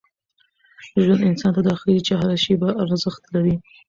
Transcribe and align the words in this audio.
ژوند 1.03 1.27
انسان 1.29 1.51
ته 1.55 1.61
دا 1.67 1.73
ښيي 1.79 1.99
چي 2.07 2.13
هره 2.19 2.35
شېبه 2.43 2.69
ارزښت 2.83 3.23
لري. 3.33 3.55